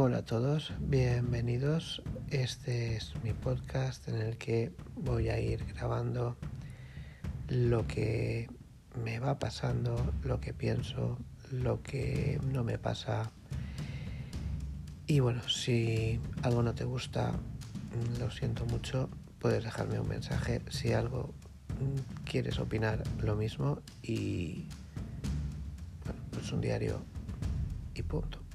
Hola 0.00 0.18
a 0.18 0.24
todos, 0.24 0.72
bienvenidos. 0.78 2.02
Este 2.30 2.94
es 2.94 3.14
mi 3.24 3.32
podcast 3.32 4.06
en 4.06 4.22
el 4.22 4.38
que 4.38 4.70
voy 4.94 5.28
a 5.28 5.40
ir 5.40 5.64
grabando 5.74 6.36
lo 7.48 7.84
que 7.88 8.48
me 9.02 9.18
va 9.18 9.40
pasando, 9.40 9.96
lo 10.22 10.40
que 10.40 10.54
pienso, 10.54 11.18
lo 11.50 11.82
que 11.82 12.38
no 12.46 12.62
me 12.62 12.78
pasa. 12.78 13.32
Y 15.08 15.18
bueno, 15.18 15.42
si 15.48 16.20
algo 16.44 16.62
no 16.62 16.76
te 16.76 16.84
gusta, 16.84 17.32
lo 18.20 18.30
siento 18.30 18.66
mucho, 18.66 19.10
puedes 19.40 19.64
dejarme 19.64 19.98
un 19.98 20.06
mensaje. 20.06 20.62
Si 20.70 20.92
algo 20.92 21.34
quieres 22.24 22.60
opinar, 22.60 23.02
lo 23.20 23.34
mismo. 23.34 23.80
Y 24.00 24.68
bueno, 26.04 26.20
pues 26.30 26.52
un 26.52 26.60
diario 26.60 27.02
y 27.96 28.02
punto. 28.04 28.47